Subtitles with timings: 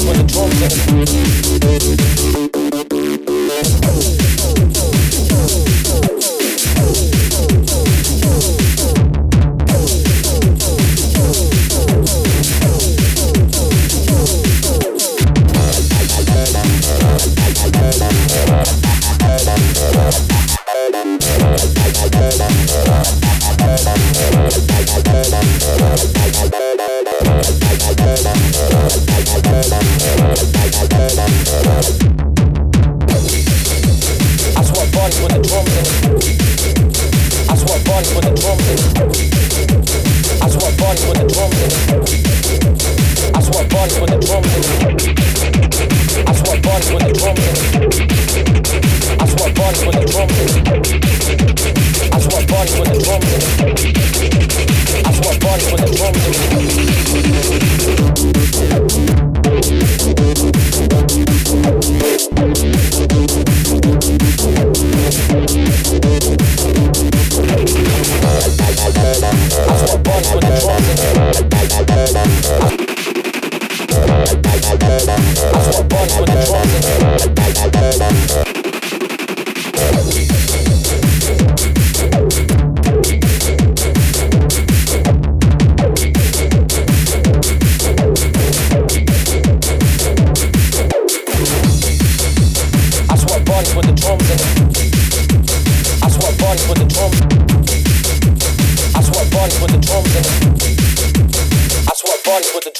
[0.00, 0.58] when the drums
[2.32, 2.41] hit.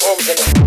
[0.05, 0.62] organ.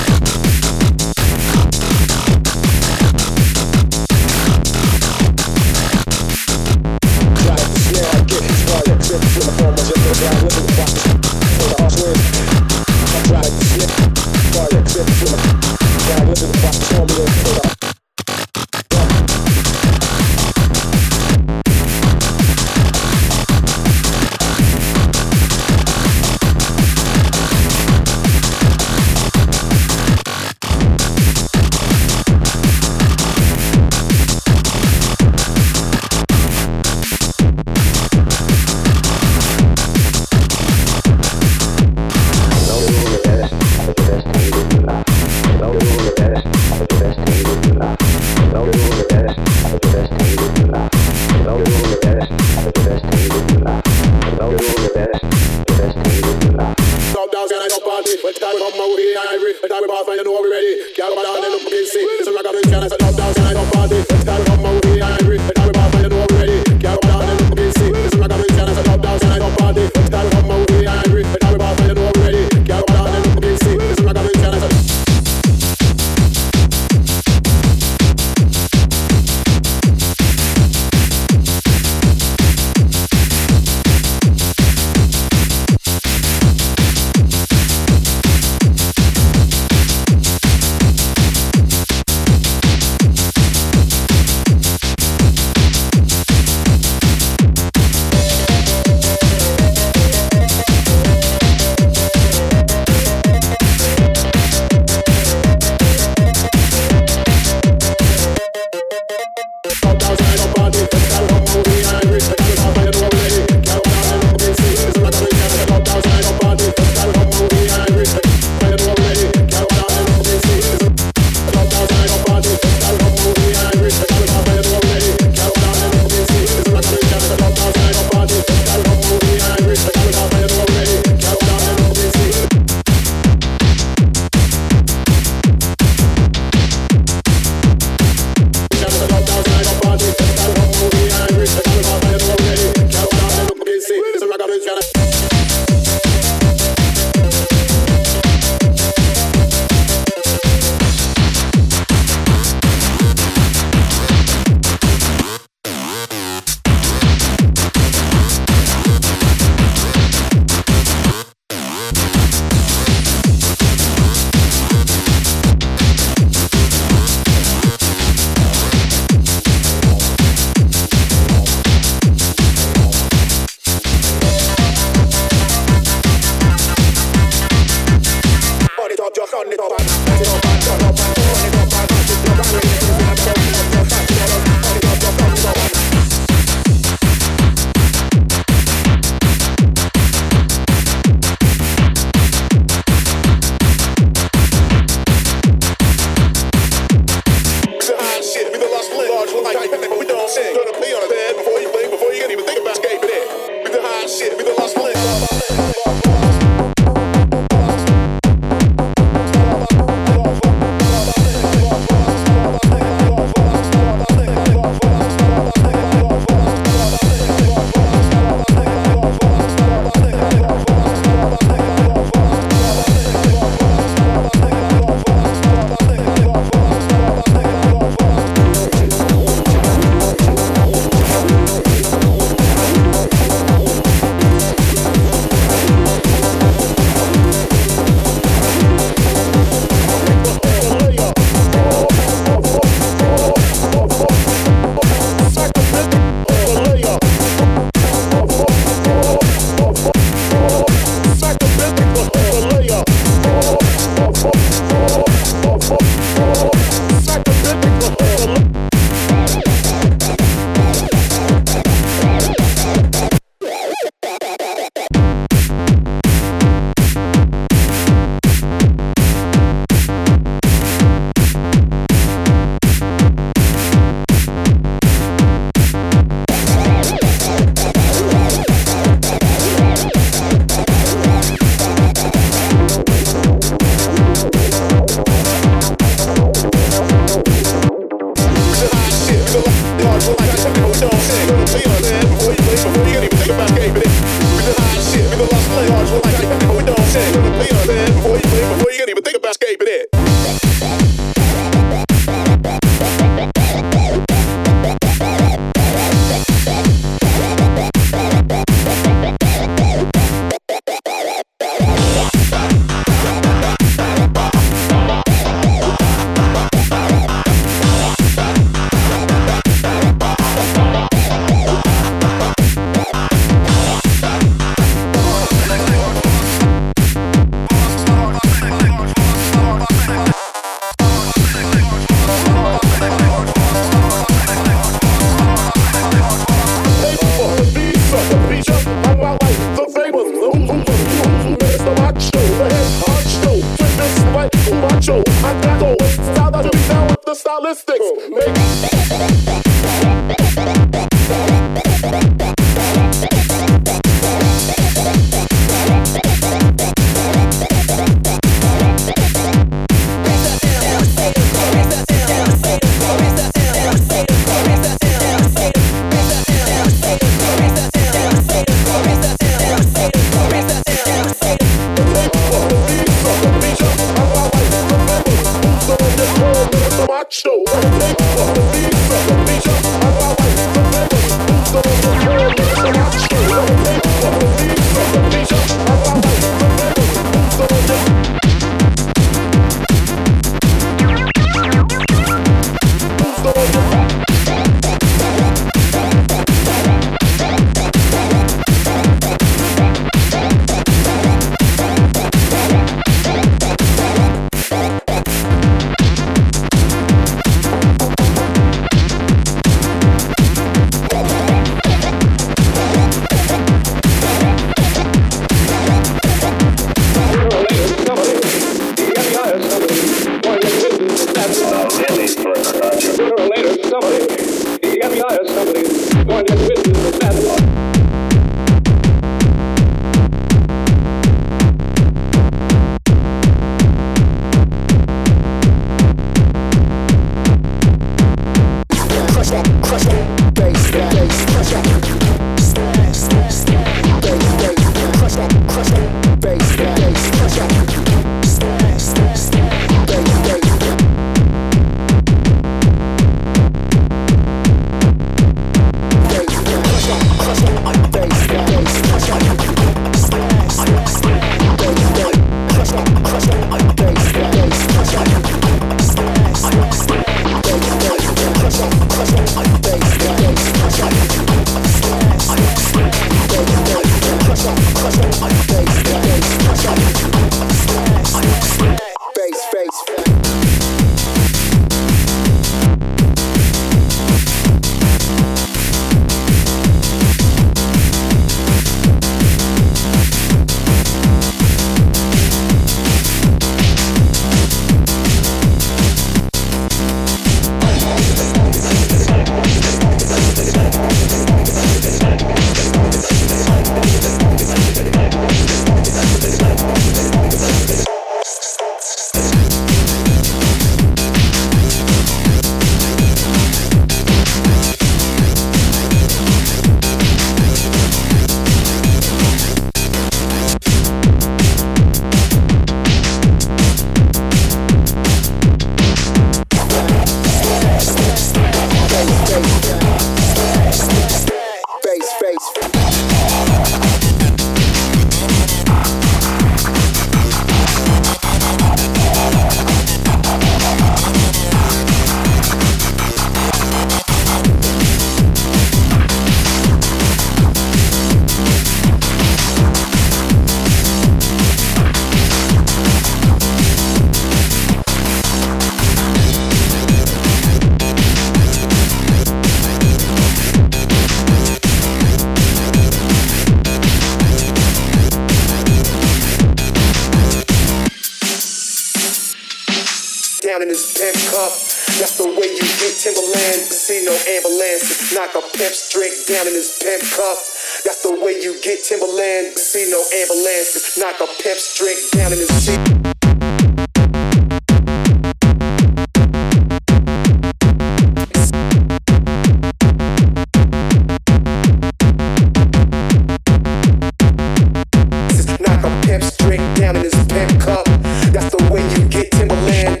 [599.11, 600.00] Get Timberland.